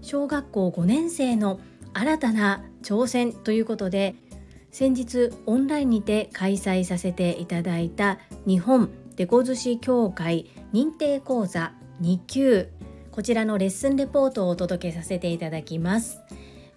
[0.00, 1.60] 小学校5年生の
[1.94, 4.14] 新たな挑戦ということで
[4.70, 12.68] 先日オンラインにて開催させていただいた日本デコ寿司協会認定講座2級
[13.10, 16.20] こちらのレッスンレポートをお届けさせていただきます。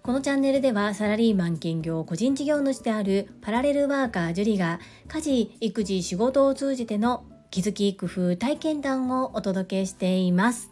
[0.06, 4.78] このチャンネルではサラリーマン兼業個人事業主であるパラレルワーカージュリが
[5.08, 10.70] 家事育児仕事を通じての気づき工夫体験談をお届けしています。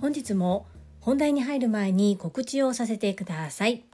[0.00, 0.66] 本日も
[1.00, 3.84] 本題に入る前に告知をさせてください。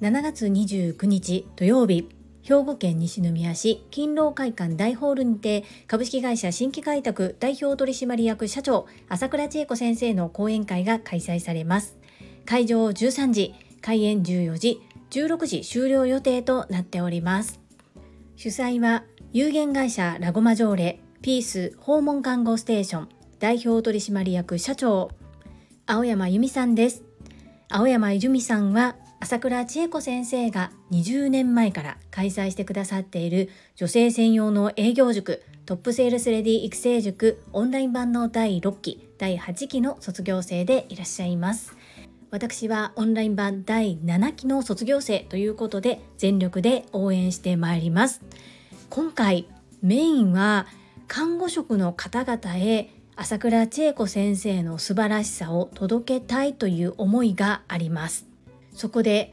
[0.00, 2.08] 7月29日土曜日
[2.42, 11.96] 兵庫県西宮市勤労会館大ホールにて株式会社新規開拓代表取締役社長朝倉千恵子先生の講演会が開催されます。
[12.46, 17.60] 会場13時開演14時16時終了予定となっております。
[18.36, 23.08] 主催は有限会社ラゴマジョーレピース訪問看護ステーション
[23.40, 25.10] 代表取締役社長
[25.84, 27.02] 青山由美さんです。
[27.68, 41.76] 青山由美さんは朝倉千恵子先生が20年前から開催してくださっている女性専用の営業塾トップセールスレディ育成塾オンライン版の第6期第8期の卒業生でいらっしゃいます。
[42.30, 48.22] 私はオンライン版第7期の卒業生ということで全力で応援してまいります。
[48.88, 49.46] 今回
[49.82, 50.66] メインは
[51.12, 58.28] 看護職の方々へ朝倉千恵子先生の素晴らしさを届けたいという思いがあります。
[58.72, 59.32] そこで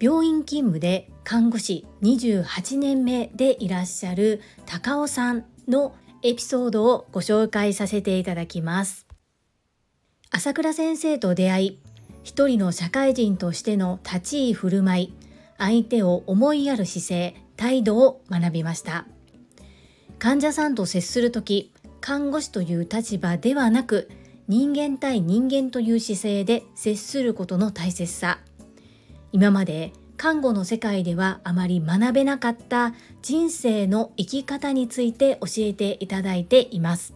[0.00, 9.06] 病院勤務で看護師28年目でいらっしゃる高尾さんのエピソードをご紹介させていただきます。
[10.30, 11.78] 朝倉先生と出会い
[12.24, 15.14] 一人の社会人としての立ち居振る舞い
[15.58, 19.06] 相手を思いやる姿勢態度を学びました。
[20.18, 24.08] 患者さんと接する時看護師という立場ではなく
[24.48, 28.38] 人間対人間という姿勢で接することの大切さ。
[29.32, 37.14] 今まで看護の世界ではあまり学べなかった人生の生き方について教えていただいています。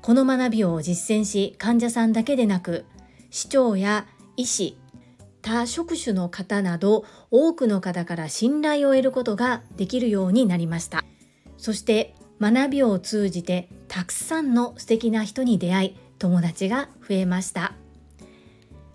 [0.00, 2.84] この学びを実践し患者さんだけでなく
[3.30, 4.78] 市長や医師
[5.42, 11.04] 他職種の方など多くの方から信頼を得ることができるようになりました。
[11.58, 17.72] そして学びを通じてたくさんの素敵な人に出会い友達が増えました。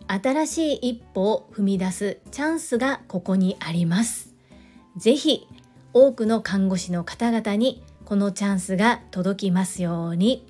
[0.07, 4.33] 新しい一歩を踏み出すチャンスがここにあります。
[4.97, 5.47] ぜひ
[5.93, 10.45] 多くの看護師の方々にこのチャンスが届きますように。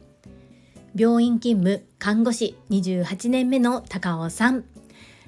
[0.93, 4.65] 病院勤務看護師28年目の高尾さん。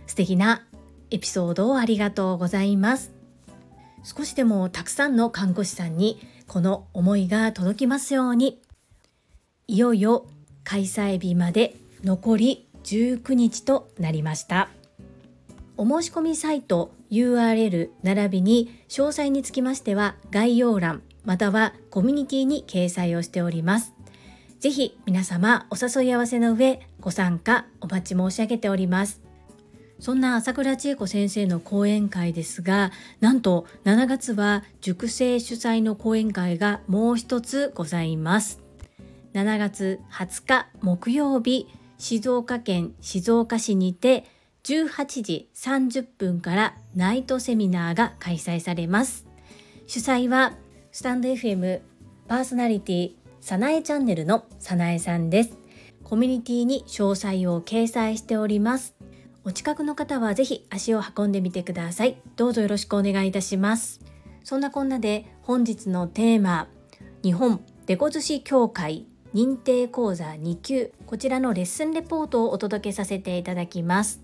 [0.08, 0.66] 素敵な
[1.12, 3.12] エピソードをありがとうございます。
[4.04, 6.20] 少しでもたくさんの看護師さんに
[6.54, 8.62] この思いが届きますように。
[9.66, 10.28] いよいよ
[10.64, 14.70] 開催日まで残り19日となりました。
[15.78, 23.96] お申し込みサイト URL 並びに詳細につきましては概要欄またはコミュニティに掲載をしております。
[24.60, 29.23] ぜひ皆様お誘い合わせの上ご参加お待ち申し上げております。
[30.04, 32.92] そんな朝倉千恵子先生の講演会ですが
[33.22, 38.60] なんと7月は塾生主催の講演会がもう一つございます。
[39.34, 44.26] 7月20日木曜日静岡県静岡市にて
[44.66, 49.26] 18時30分からナイトセミナーが開催されます。
[49.88, 50.52] 主催は
[50.92, 51.80] スタンド FM
[52.28, 55.58] パーソナリティさなえチャンネルのさなえさんです。
[56.04, 58.93] コミュニティに詳細を掲載しております。
[59.46, 62.16] お近くの方はぜひ足を運んでみてください。
[62.38, 64.00] どうぞよろしくお願いいたします。
[64.46, 66.70] そんなこんなで本日のテーマ、
[67.24, 74.22] 日本デコ寿司協会認定講座2級、こちらのレッスンレポートをお届けさせていただきます。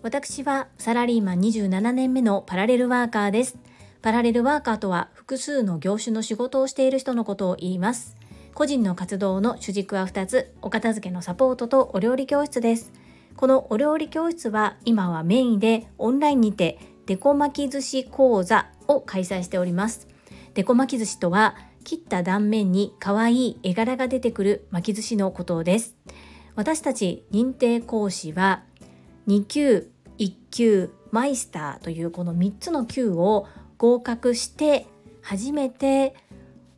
[0.00, 3.58] 私はサラリーマン27年目のパラレルワーカーです。
[4.00, 8.16] パラレルワーカーとは複数の業種の仕事をしている人のことを言います。
[8.54, 12.90] 個人の活動の主軸は2つ、お片付けのサポートとお料理教室です。
[13.36, 20.08] このお料理教室は今はメインでオンラインにてデコ巻き寿司講座を開催しております。
[20.54, 25.96] デコ巻き寿司とは切った断面に可愛い絵柄が出てくる巻き寿司のことです。
[26.54, 28.62] 私たち認定講師は
[29.26, 33.46] 2級、1級、マイスターというこの3つの級を
[33.78, 34.86] 合格して
[35.22, 36.14] 初めて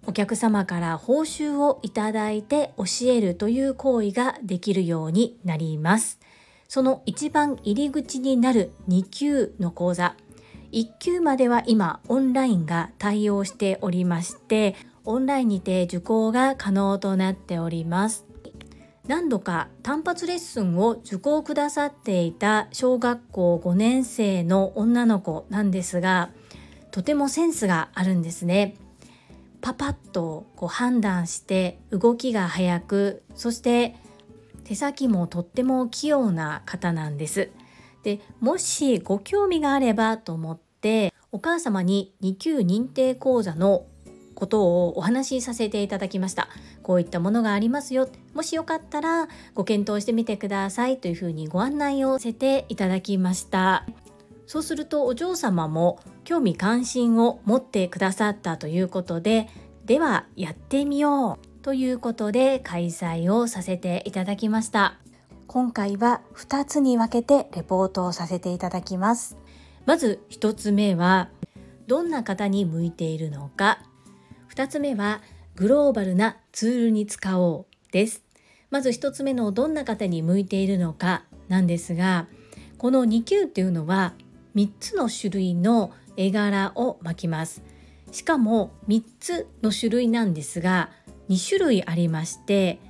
[0.07, 6.21] お客様から報酬をいただいて教えるという行為ができるようになります。
[6.69, 10.17] その一番入り口になる2級の講座
[10.73, 14.75] 1級までは今オンラインが対応しておりまして
[15.05, 18.25] オンラインにて受講が可能となっております
[19.07, 26.31] 何度か単発レッスンを受講くださっていた小学校5年生の女の子なんですが
[26.91, 28.77] とてもセンスがあるんですね。
[29.61, 33.97] パパッとこう判断して動きが速くそして
[34.65, 37.51] 手先もとっても器用な方なんです。
[38.03, 43.87] でもしご興味があればと思ってお母様に2級認定講座の
[44.35, 46.49] ことをお話しさせていただきました。
[46.83, 53.87] こういったものがありますよもしよかったらご検討してみてくださいというふうにご案内をさせていただきました。
[54.47, 59.49] そうするとお嬢様も興味関心を持ってくださったということで
[59.87, 61.54] ではやってみよう。
[61.65, 64.99] ということで開催をさせていただきました。
[65.47, 69.39] 今回は2つに分けてレポートをさせていただきます。
[69.87, 71.31] まず1つ目は
[71.87, 73.79] どんな方に向いているのか。
[74.55, 75.23] 2つ目は
[75.57, 78.23] グローバルなツールに使おうです。
[78.69, 82.27] まず1つ目のどんな方に向いているのかなんですが
[82.77, 84.13] この2級っていうのは
[84.55, 87.63] 3つの種類の絵柄を巻きます。
[88.13, 90.91] しかも3つの種類なんですが
[91.29, 92.81] 2種類ありまして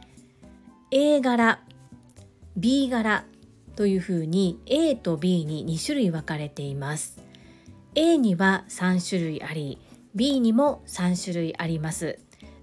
[0.91, 1.61] A 柄
[2.57, 3.25] B 柄
[3.77, 7.19] というふうに A と B に2種類分かれています。
[7.97, 9.79] A には3種類あり
[10.15, 12.19] B にも3種類あります。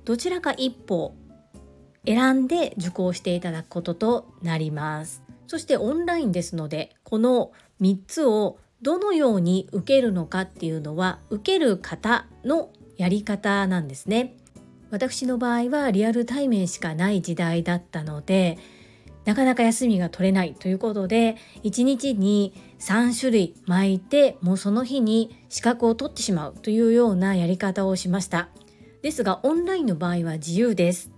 [0.06, 1.16] どちらか一歩
[2.06, 5.24] 選んで受講していただくこととなります。
[5.48, 7.52] そしてオンラインですのでこの
[7.82, 14.38] 3つをどのように受けるのかっていうのは受ける方のやり方なんですね。
[14.92, 18.60] 私の場合はリアル対面しかない時代だったので
[19.26, 28.50] なかなか休みが取れないということで1日に3種類巻いてもうその日に資格を取ってしまうというようなやり方をしました。
[29.02, 31.12] ですがオンラインの場合は自由です。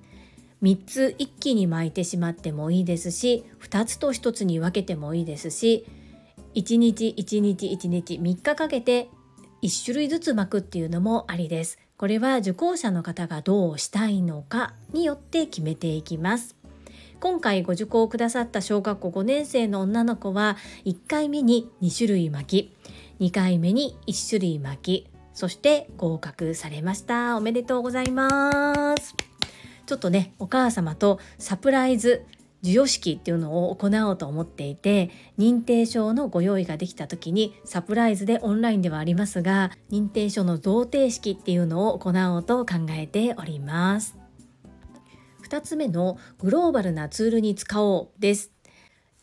[0.62, 5.86] 3つ一気に巻いてしまってもいいですし2つと1つに分けてもいいですし
[6.56, 9.10] 1日1日1日3日かけて
[9.62, 11.83] 1種類ずつ巻くっていうのもありです。
[12.04, 16.58] これは受講者の方がどうしたいのかによって決めていきます。
[17.22, 22.74] 今回ご受講くださった小学校5年生の女の子は1回目に2種類巻
[23.20, 27.38] き2回目に1種類巻きそして合格されました。
[27.38, 29.16] おめでとうございます。
[29.86, 32.26] ちょっとねお母様とサプライズ
[32.64, 44.18] 授与式っていうのを行おうと思っていて認定証のご用意ができた時にサプライズでオンラインではありますが認定証の贈呈式っていうのを行おうと考えております。
[45.48, 48.52] 2つ目のグローバルなツールに使おうです。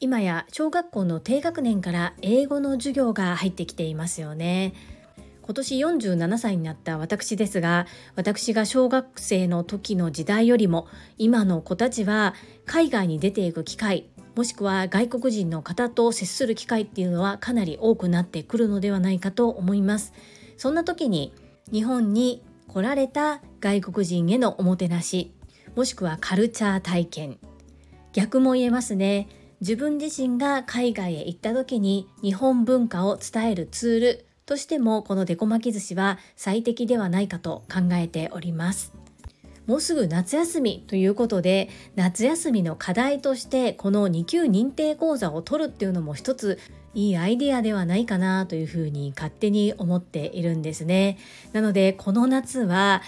[0.00, 4.72] 今や小学校の低学年から英語の授業が入ってきていますよね。
[5.50, 10.86] 今年47歳になった私ですが私が小学生の時の時代よりも
[11.18, 12.36] 今の子たちは
[12.66, 20.12] 海外に出ていく機会もしくは外国人の方と接する機会っていうのはかなり多くなってくるのではないかと思います。
[20.56, 21.34] そんな時に
[21.72, 25.34] 日本に来られた外国人へのおもてなし
[25.74, 27.38] もしくはカルチャー体験。
[28.12, 29.28] 逆も言えますね。
[29.60, 38.92] 自分自身が海外へ行った時に日本文化を伝えるツールとしてもこのデコ巻き寿司は最適ではないかと考えております
[39.68, 46.58] もうすぐ夏休みということで夏休みの課題としてこの2級認定講座を取るっていうのも一つ
[46.94, 51.16] いいアイデアではないかなというふうに勝手に思っているんですね
[51.52, 53.02] なのでこの夏は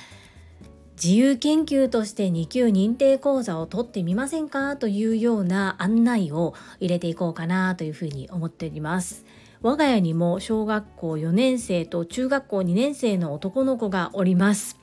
[0.95, 9.25] 自由研究として2級認定講座を取ってみませんかというような案内を入れていこうかなというふうに思っております。
[9.63, 14.77] 我が家にも小学校4年生と中学校2年生の男の子がおります。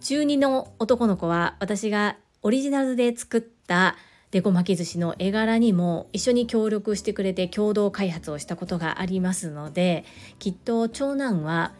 [0.00, 3.96] 中2の男の子は私がオリジナルで作った
[4.30, 10.04] デコ巻き寿司の絵柄にも一緒に協力してくれて共同開発をしたことがありますので
[10.38, 11.72] きっと長男は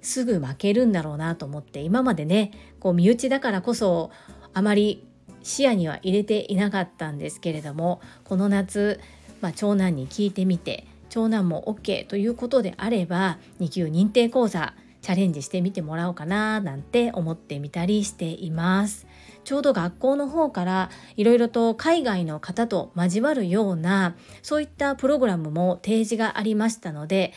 [0.00, 4.10] すぐ負けるんだろうなと思って今までねこう身内だからこそ
[4.54, 5.06] あまり
[5.42, 9.00] 視野には入れていなかったんですけれどもこの夏、
[9.40, 19.06] まあ、長男に聞いてみて長男も OK ということであれば2級認定講座チャレンジしてみてもらおうかななんて思ってみたりしています。
[19.44, 27.32] ちょうど学校の方からいろいろと海外の方と交わるようなそういったプログラムも提示がありましたので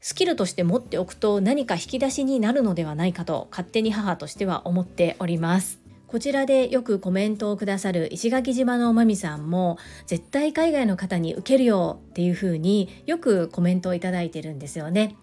[0.00, 5.83] スキルとして持っておくと何か引き出しになるのではないかと勝手に母としては思っております。
[6.14, 15.16] こちらでよくコメントをくださる石垣島のまみさんも絶対海外の方に受けるよっていう風によくコメントをいただいてるんですよね。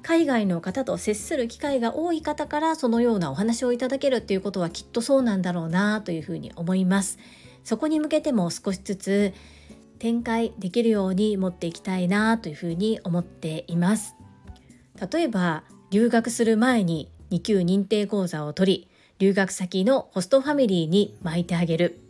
[0.00, 7.18] 海外の方と接する機会が多い方からそのようなお話をいただけるっていうことはきっとそうなんだろうなというふうに思います。
[7.62, 9.34] そこに向けても少しずつ
[9.98, 14.14] 展開できるように持っていきたいなというふうに思っています。
[15.12, 18.87] 例えば留学する前に2級認定講座を取り
[19.18, 22.00] 留学先のホストファミリーに巻いてあげる。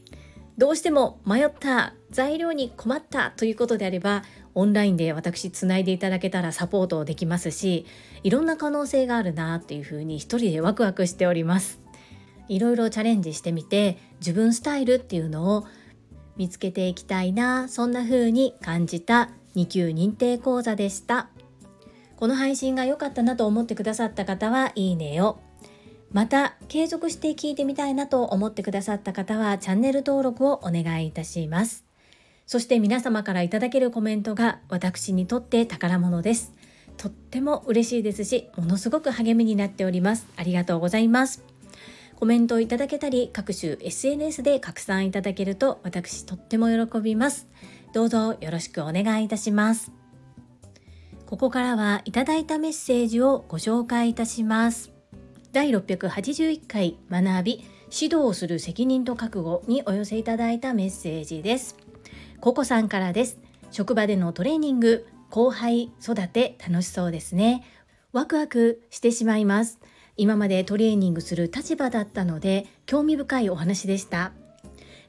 [0.59, 4.25] どうしても迷った材料に困ったということであれば
[4.57, 7.87] オンラインで私つないでいただけたらサポートできますし
[8.25, 11.81] いろんな可能性があるなっていうふうに一人でワクワクしております。
[12.49, 15.67] いろいろチャレンジしてみて自分スタイルっていうのを
[16.37, 21.29] 見つけていきたいなそんな風に感じた2級認定講座でした。
[22.17, 25.39] この配信が良かったなと思ってくださった方はいいねを
[26.11, 31.85] また継続して聞いてみたいなと思ってくださった方はチャンネル登録をお願いいたします。
[32.47, 36.55] そして皆様からいただけるコメントが私にとって宝物です。
[36.97, 40.27] とっても嬉しいですしものすごく励みになっております。
[40.37, 41.45] ありがとうございます。
[42.17, 47.47] コメントをいただけたり各種 SNS で拡散いただけると私とっても喜びます。
[47.93, 49.93] どうぞよろしくお願いいたします。
[51.27, 54.98] ここからはいただいたメッセージをご紹介いたします。
[55.59, 61.77] 第681回学び指導する責任と覚悟にお寄せいただいたメッセージです。
[62.39, 63.41] ココさんからです。
[63.73, 67.65] 職場でのトレーニング後輩育て楽しそうですね。
[68.13, 69.81] ワクワクしてしまいます。
[70.17, 74.31] 今までトレーニングする立場だったので興味深いお話でした。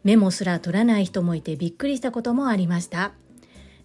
[0.03, 3.11] メモすら取らない人もいてびっくりしたこともありました。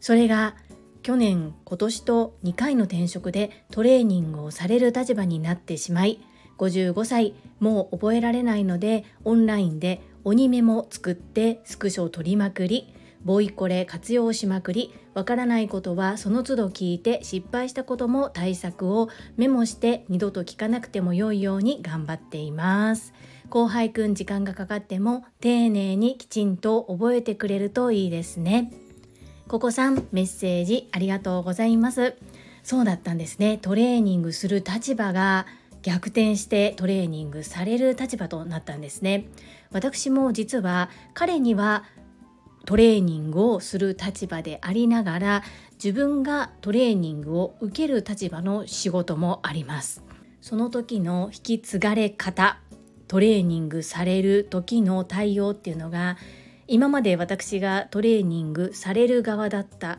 [0.00, 0.56] それが
[1.02, 6.20] 去年今年と2回の転職でトレーニングをされる立場になってしまい
[6.58, 12.94] 55歳もう覚えられないのでオンラインで鬼メモ作ってスクショを取りまくり
[13.24, 23.14] ボイコレ活用しまくりわからないことはその都度聞いて失敗したことも対策をメモして二度と聞かなくても良いように頑張っています。
[23.48, 28.72] 後輩くん時間がかかっても丁寧にきちんと覚えてくれるといいですね。
[29.48, 32.16] ここさんメッセージありがとうございます。
[32.62, 33.58] そうだったんですね。
[33.58, 35.46] トレーニングする立場が
[35.84, 39.26] 逆転してトレーニングされる立場となったんですね。
[39.70, 41.84] 私も実は彼には
[42.64, 45.42] トレーニングをする立場でありながら
[45.74, 50.02] 自分がトレーニングを受ける立場の仕事もあります。
[50.40, 52.58] その時の引き継がれ方
[53.06, 56.16] トレーニングされる時の対応っていうのが
[56.66, 59.98] 今まで私がトレーニングされる側だった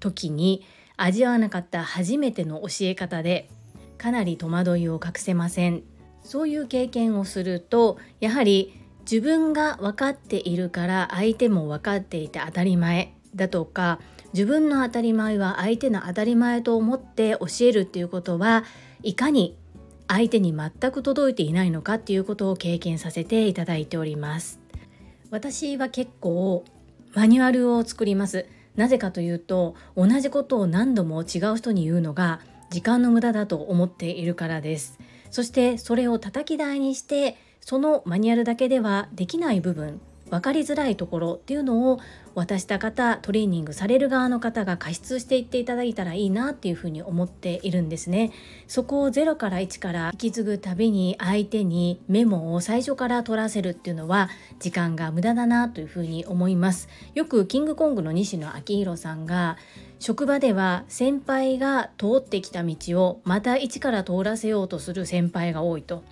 [0.00, 0.64] 時に
[0.96, 3.50] 味わわなかった初めての教え方で
[3.98, 5.82] かなり戸惑いを隠せません。
[6.22, 8.74] そういう経験をするとやはり
[9.10, 14.00] 自分が分かっているから相手も分かっていて当たり前だとか
[14.32, 18.64] 自分の当たり前は相手の当たり前と思って教えるっていうことは
[19.04, 19.56] いかに
[20.08, 24.60] 相手に全く届いていないのかっていうことを経験させていただいております。
[25.30, 26.64] 私は結構
[27.14, 28.46] マニュアルを作ります。
[28.76, 34.98] なぜかというと同じことを何度も違う人に言うのが時間の無駄だと思っているからです。
[35.30, 40.00] そしてそれを叩き台にしてそのマニュアルだけではできない部分。
[40.30, 42.00] 分かりづらいところっていうのを
[42.34, 48.32] 渡した方トレーニングされる側の方が加筆していっていただいたらいいなっていうふうに思っているんですね。
[48.66, 54.28] そこを0から1から引き継ぐたびに相手にメモを最初から取らせるっていうのは
[54.58, 56.88] 時間が無駄だなというふうに思います。
[57.14, 59.56] よくキングコングの西野昭弘さんが
[59.98, 66.02] 職場では先輩が通ってきた道をまた一から通らせようとする先輩が多いと。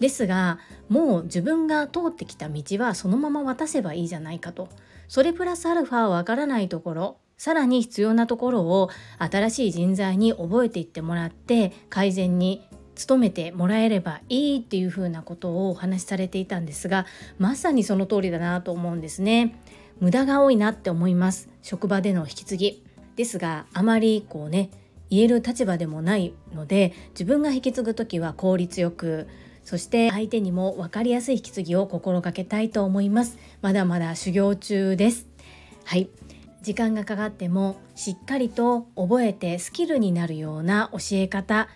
[0.00, 4.68] ですがもう自分が通ってきた道はそのまま渡せばいいじゃないかと。
[5.08, 7.16] それプラスアルファわからないところ。
[7.36, 12.62] さらに必要なところを新しい人材に覚えていってもらって改善に
[13.06, 17.06] 努めてもらえればいいっていうふうなことをお話しされていたんですが
[17.38, 19.58] まさにその通りだなと思うんですね。
[20.00, 21.48] 無駄が多いなって思います。
[21.62, 22.84] 職場での引き継ぎ。
[23.16, 24.70] ですがあまりこうね
[25.10, 29.28] 言える立場でもないので自分が引き継ぐ時は効率よく
[29.70, 33.38] そして相手にも分かりやすい引き継ぎを心がけたいと思います。
[33.62, 35.28] まだまだ修行中です。
[35.84, 36.08] はい。
[36.60, 41.68] 時間がかかってもしっかりと覚えてスキルになるような教え方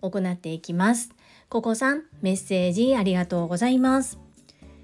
[0.00, 1.10] 行っていきます。
[1.48, 4.20] ココさんメッセージありがとうございます。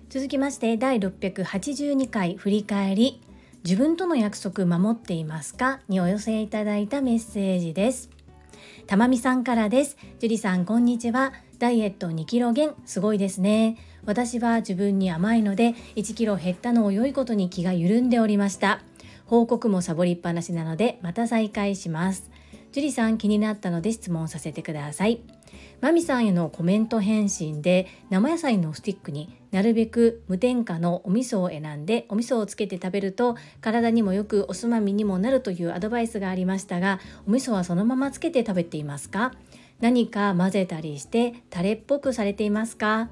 [0.09, 3.23] 続きまして第682回振り返り。
[3.63, 5.79] 自分との約束守っていますか？
[5.89, 8.11] にお寄せいただいたメッセージです。
[8.89, 9.97] たまみさんからです。
[10.19, 11.33] 樹里さんこんにちは。
[11.61, 13.77] ダイエット2キロ減すごいですね。
[14.07, 18.81] 私は自分に甘いので1キロ減ったのを良いことに気が緩んでおりました。
[19.27, 22.31] 報告もサボりっぱなしなのでまた再開します。
[22.73, 25.21] 樹里さん気になったので質問させてください。
[25.83, 39.33] マミさんへのコメント返信で生野菜のスティックになるべく無添加のお味噌を選んでお味噌をつけて食べると体にもよくおつまみにもなるというアドバイスがありましたがお味噌はそのままつけて食べていますか？
[39.81, 43.11] 何か混ぜたりしてタレっぽくされていますか？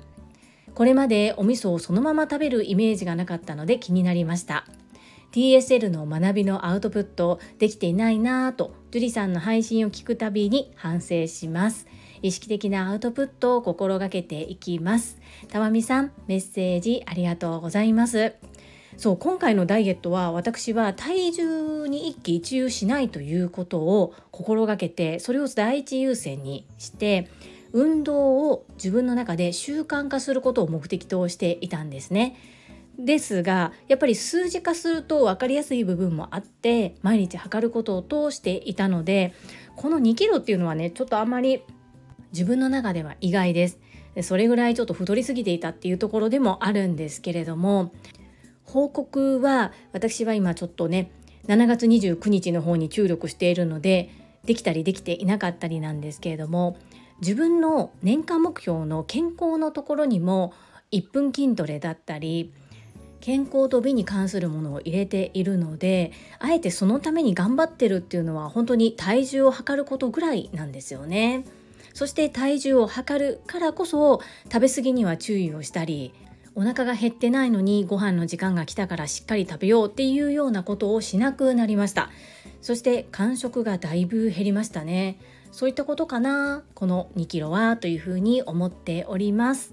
[0.75, 4.65] これまでお味噌をそのまま食べるイメージがなかったので気になりました。
[5.33, 11.87] TSL の学びのアウトプットできていないなぁと樹里さんの配信を聞くたびに反省します。
[12.23, 15.19] 意識的なアウトプットを心がけていきます。
[15.49, 18.35] たまみさんメッセージありがとうございます。
[18.99, 27.31] そう今回のダイエットは私は体重に一喜一憂しないということを心がけてそれを第一優先にして
[27.73, 32.37] 運動を自分の中で習慣化することを目的としていたんですね。
[32.99, 39.33] ですがやっぱり数字化すると分かりやすい部分もあって毎日測ることを通していたので
[39.77, 41.63] この2キロっていうのはねちょっとあまり
[42.33, 43.79] 自分の中では意外です。
[44.23, 47.93] それぐらいちょっと太りすぎていたっていうところでもあるんですけれども
[48.69, 51.11] 報告は私は今ちょっとね
[51.47, 54.11] 7月29日の方に注力しているので
[54.45, 56.77] できたりできていなかったりなんですけれども
[57.21, 60.53] 自分の年間目標の健康のところにも
[60.93, 62.53] 1分筋トレだったり
[63.21, 71.45] 健康と美に関するものを入れているのであえてそのために頑張ってるっていうのは本当に体重を測ることぐらいなんですよね。
[71.95, 76.13] そして体重を測るからこそ食べ過ぎには注意をしたり
[76.59, 82.11] お腹が減ってないのにご飯の時間が来たからしっかり食べようっていうようなことをしなくなりました。
[82.61, 85.21] そして間食がだいぶ減りましたね。
[85.53, 89.73] そういったことかなこの2キロはというふうに思っております。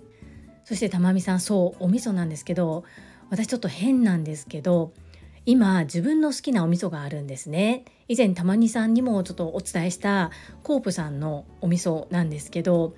[0.64, 2.84] そしてたまみさんそうお味噌なんですけど
[3.32, 4.94] 私ちょっと変なんですけど
[5.48, 7.86] 今自分の好きなお味噌があるんですね。
[8.08, 10.30] 以前たまにさんにもちょっとお伝えした
[10.62, 12.94] コープさんのお味噌なんですけど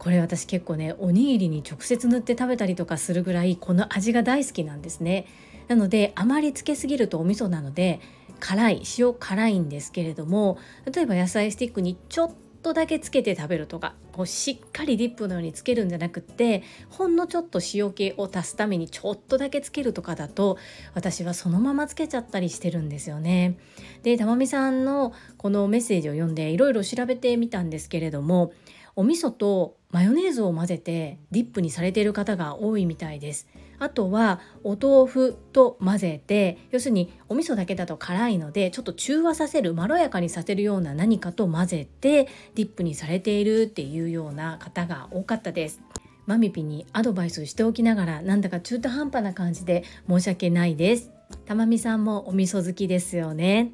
[0.00, 5.26] これ私結構ねおにぎりに直接塗って食べたりとかするぐらいこの味が大好きなんですね
[5.68, 8.00] なのであまりつけすぎるとお味噌なので
[8.40, 10.58] 辛い塩辛いんですけれども
[10.90, 20.58] 例えば野菜スティックにちょっとだけつけて食べるとかこうしっかりディップのようにつけるんじゃなくってほんのちょっと塩気を足すためにちょっとだけつけるとかだと
[20.94, 23.58] 私はそのままつけちゃったりしてるんですよね。
[24.02, 28.52] でたまみさんのこのメッセージを読んでいろいろ調べてみたんですけれども
[28.96, 33.48] お味噌とマヨネーズを混ぜてディップにされている方が多いみたいです。
[33.78, 42.24] あとはお豆腐と混ぜて要するにお味噌だけだと辛いのでちょっと中和させるまろやかにさせるような何かと混ぜて
[42.54, 45.80] ディップにされているっていうような方が多かったです。
[46.26, 51.10] マミピにアドバイスしておきながらなんだか中途半端な感じで申し訳ないです。
[51.46, 53.72] たまみさんもお味噌好きですよね。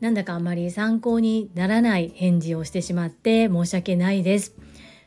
[0.00, 4.54] なんだかあまり参考にならない返事をしてしまって申し訳ないです。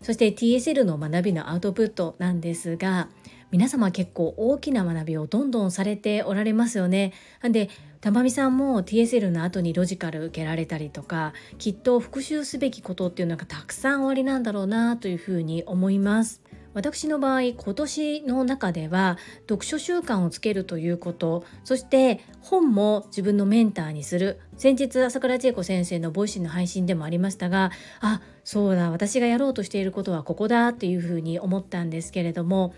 [0.01, 3.07] そして TSL の学びのアウトプットなんですが
[3.51, 7.11] 皆様結構大きな学びをどんどんされておられますよね。
[7.41, 16.41] なんでたまみさんも TSL の後にロジカル受けられたりとかきっと復習すべきことっていうのがたくさんおありなんだろうなというふうに思います。
[16.73, 24.39] 私の場合今年の中では読書習慣をつけるということそして本も自分のメンターにする。
[24.57, 32.75] 先日朝倉千恵子先生の Voicy の配信でもありましたがあそうだ私がやろうとしていることはここだっていうふうに思ったんですけれども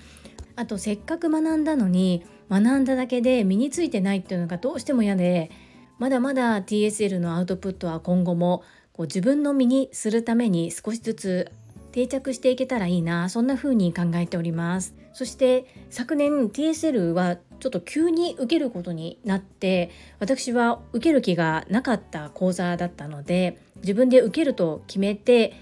[0.56, 5.52] あとせっかく学んだのに学んだだけで身についてないっていうのがどうしても嫌で
[6.00, 11.52] まだまだ TSL のアウトプットは今後もこう自分の身にするために少しずつ
[11.94, 14.96] 定着していけたらいいなそんな風に考えております。
[15.14, 25.54] そして昨年 TSL はちょっと急に受けることになって私は受ける気がなかった講座だったので自分で受けると決めて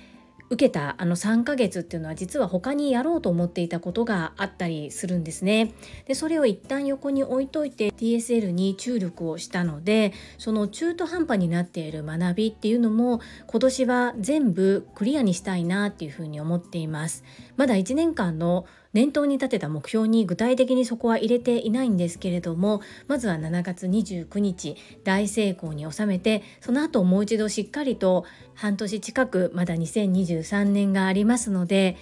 [0.51, 5.71] 受けたあの3ヶ月っていうのは実は他にやろうと思っていたことがあったりするんですね。
[6.05, 17.23] でそれを一旦横に置いといて TSL に注力をしたのでその中途半端になっている学びっていうのも今年は全部クリアにしたいなっていうふうに思っています。
[17.55, 28.25] まだ1年間の念頭に立てた目標に具体的にそこは入れていないんですけれどもまずは7月29日大成功に収めてその後もう一度しっかりと
[28.61, 31.97] 半年近くまだ2023年がありますので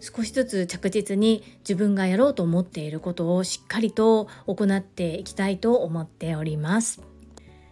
[0.00, 7.02] 少しずつ着実に自分がやろうと思っていることをしっかりと行っていきたいと思っております。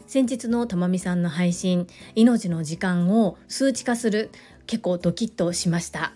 [0.07, 4.31] 先日のたまみさんの配信命の時間を数値化する
[4.67, 6.13] 結構ドキッとしました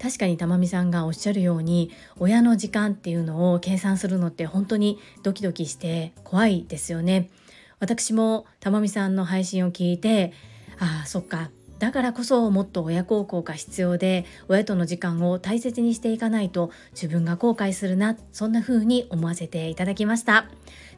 [0.00, 7.30] 確かにたまみさんがおっしゃるように親の時間っていうのを計算するのって本当にドキドキして怖いですよね
[7.78, 10.32] 私もたまみさんの配信を聞いて
[10.82, 11.50] ああそっか。
[11.78, 20.46] だからこそもっと親孝行が必要で親との時間を大切にしていかないと自分が後悔するなそんな風に思わせていただきました。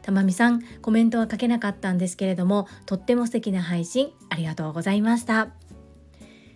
[0.01, 5.49] たまみさんコメントは書けなかったんですけれどもとっても素敵な配信ありがとうございました。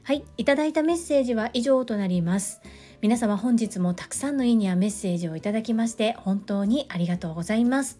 [0.03, 2.61] はいいただいたメッセージは以上となります。
[3.01, 7.99] 皆様本日もたくさんのいいねやメッセージをいただきまして本当にありがとうございます。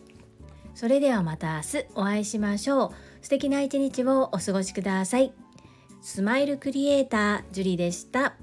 [0.73, 2.91] それではまた明日お会いしましょう。
[3.21, 5.33] 素敵な一日をお過ごしください。
[6.01, 8.33] スマイルクリエイタージュリでした。